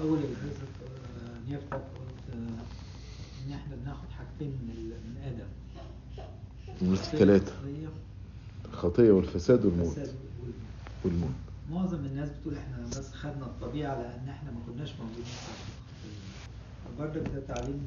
[0.00, 5.48] اول آه، نيفتك قلت إن إحنا بناخد حاجتين من من آدم.
[6.82, 6.92] من
[8.72, 9.98] الخطية والفساد والموت.
[11.04, 11.30] والموت.
[11.70, 15.24] معظم الناس بتقول إحنا بس خدنا الطبيعة لأن إحنا ما كناش موجودين
[16.98, 17.86] برضك ده تعليم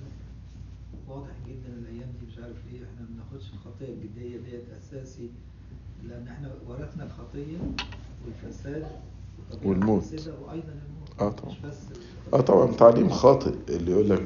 [1.07, 5.29] واضح جدا الأيام دي مش عارف ليه إحنا ما بناخدش الخطية الجدية ديت أساسي
[6.09, 7.57] لأن إحنا ورثنا الخطية
[8.25, 8.87] والفساد
[9.63, 10.03] والموت.
[10.03, 10.33] الفاسدة
[11.21, 11.55] آه طبعا.
[12.33, 12.71] آه طبعا.
[12.71, 14.23] تعليم خاطئ اللي يقول لك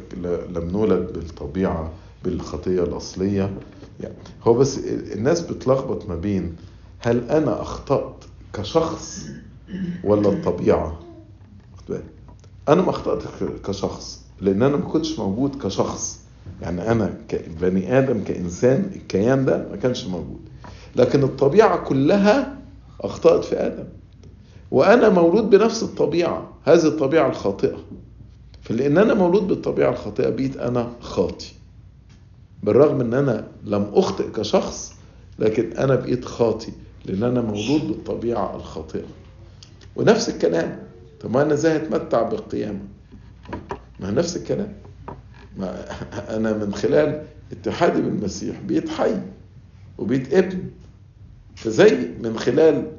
[0.55, 1.91] لم نولد بالطبيعة
[2.23, 3.57] بالخطية الأصلية.
[3.99, 6.55] يعني هو بس الناس بتلخبط ما بين
[6.99, 8.15] هل أنا أخطأت
[8.53, 9.25] كشخص
[10.03, 10.29] ولا
[11.89, 12.03] بالك.
[12.69, 16.19] أنا ما أخطأت ك- كشخص لأن أنا ما كنتش موجود كشخص.
[16.61, 20.39] يعني أنا كبني آدم كإنسان الكيان ده ما كانش موجود.
[20.95, 22.57] لكن الطبيعة كلها
[23.01, 23.83] أخطأت في آدم.
[24.71, 26.53] وأنا مولود بنفس الطبيعة.
[26.63, 27.77] هذه الطبيعة الخاطئة.
[28.61, 31.51] فلأن أنا مولود بالطبيعة الخاطئة بقيت أنا خاطي
[32.63, 34.93] بالرغم أن أنا لم أخطئ كشخص
[35.39, 36.71] لكن أنا بقيت خاطي
[37.05, 39.05] لأن أنا مولود بالطبيعة الخاطئة.
[39.95, 40.79] ونفس الكلام.
[41.21, 42.79] طب ما أنا إزاي أتمتع بالقيامة؟
[43.99, 44.73] ما نفس الكلام.
[45.57, 45.85] ما
[46.37, 49.21] أنا من خلال اتحادي بالمسيح بقيت حي
[49.97, 50.69] وبقيت ابن.
[51.55, 52.96] فزي من خلال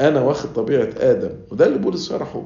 [0.00, 2.42] أنا واخد طبيعة آدم وده اللي بولس شرحه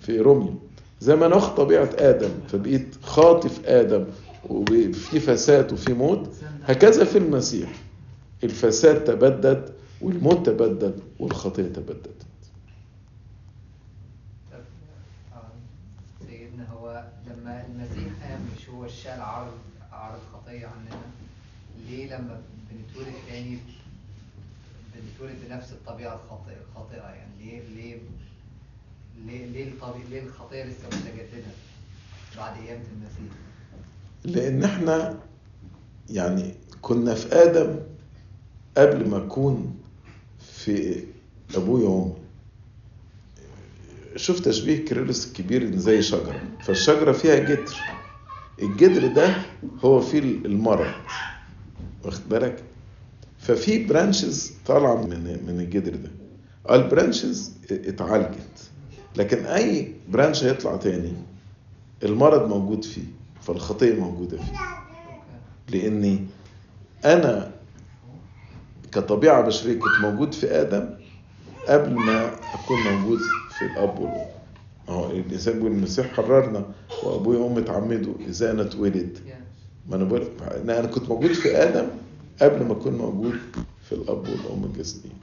[0.00, 0.54] في روميو
[1.00, 4.04] زي ما أنا واخد طبيعة آدم فبقيت خاطي في آدم
[4.50, 6.30] وفي فساد وفي موت
[6.64, 7.72] هكذا في المسيح.
[8.44, 12.14] الفساد تبدد والموت تبدد والخطية تبدد.
[14.52, 14.58] طب،
[15.34, 15.42] آه،
[16.28, 18.12] سيدنا هو لما المسيح
[18.56, 19.52] مش هو شال عرض
[19.92, 21.00] عرض خطية عننا؟
[21.88, 22.40] ليه لما
[22.70, 23.58] بنتولد تاني
[25.00, 27.96] بنتولد بنفس الطبيعة الخاطئة الخاطئة يعني ليه ليه
[29.26, 31.52] ليه ليه الطبيعة ليه الخطية لسه متجددة
[32.36, 33.36] بعد قيامة المسيح؟
[34.24, 35.18] لأن إحنا
[36.10, 37.76] يعني كنا في آدم
[38.76, 39.78] قبل ما أكون
[40.52, 41.04] في
[41.54, 42.14] أبويا وأمي.
[44.16, 46.40] شوف تشبيه كيرلس الكبير إن زي شجرة.
[46.62, 47.76] فالشجرة فيها جدر.
[48.62, 49.36] الجدر ده
[49.84, 50.92] هو فيه المرض.
[52.04, 52.64] واخد بالك؟
[53.38, 56.10] ففي branches طالعة من من الجدر ده.
[56.74, 58.70] ال branches اتعالجت.
[59.16, 61.12] لكن أي branch هيطلع تاني
[62.02, 63.04] المرض موجود فيه
[63.42, 64.58] فالخطيه موجودة فيه.
[65.68, 66.24] لاني
[67.04, 67.50] أنا
[68.92, 70.88] كطبيعة بشرية كنت موجود في آدم
[71.68, 73.18] قبل ما أكون موجود
[73.58, 74.26] في الأب والأم.
[74.88, 76.64] اهو الإنسان بيقول المسيح حررنا
[77.04, 79.18] وأبويا وأمي اتعمدوا إزاي أنا اتولد؟
[79.88, 80.28] ما أنا بقول
[80.68, 81.86] أنا كنت موجود في آدم
[82.40, 83.34] قبل ما أكون موجود
[83.88, 85.14] في الأب والأم الجسديين